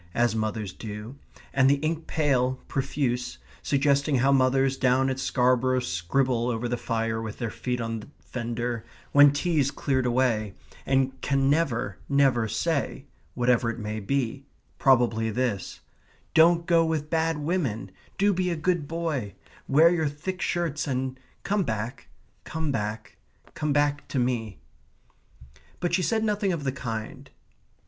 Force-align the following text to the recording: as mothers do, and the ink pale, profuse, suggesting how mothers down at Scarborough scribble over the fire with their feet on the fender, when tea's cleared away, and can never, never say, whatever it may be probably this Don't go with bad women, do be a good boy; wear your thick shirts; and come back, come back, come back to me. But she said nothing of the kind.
as 0.15 0.35
mothers 0.35 0.73
do, 0.73 1.15
and 1.53 1.69
the 1.69 1.75
ink 1.75 2.07
pale, 2.07 2.59
profuse, 2.67 3.37
suggesting 3.61 4.15
how 4.15 4.31
mothers 4.31 4.75
down 4.75 5.11
at 5.11 5.19
Scarborough 5.19 5.79
scribble 5.79 6.47
over 6.49 6.67
the 6.67 6.75
fire 6.75 7.21
with 7.21 7.37
their 7.37 7.51
feet 7.51 7.79
on 7.79 7.99
the 7.99 8.07
fender, 8.17 8.83
when 9.11 9.31
tea's 9.31 9.69
cleared 9.69 10.07
away, 10.07 10.55
and 10.87 11.21
can 11.21 11.51
never, 11.51 11.99
never 12.09 12.47
say, 12.47 13.05
whatever 13.35 13.69
it 13.69 13.77
may 13.77 13.99
be 13.99 14.43
probably 14.79 15.29
this 15.29 15.81
Don't 16.33 16.65
go 16.65 16.83
with 16.83 17.11
bad 17.11 17.37
women, 17.37 17.91
do 18.17 18.33
be 18.33 18.49
a 18.49 18.55
good 18.55 18.87
boy; 18.87 19.35
wear 19.67 19.89
your 19.91 20.07
thick 20.09 20.41
shirts; 20.41 20.87
and 20.87 21.19
come 21.43 21.61
back, 21.63 22.07
come 22.43 22.71
back, 22.71 23.17
come 23.53 23.71
back 23.71 24.07
to 24.07 24.17
me. 24.17 24.57
But 25.79 25.93
she 25.93 26.01
said 26.01 26.23
nothing 26.23 26.51
of 26.51 26.63
the 26.63 26.71
kind. 26.71 27.29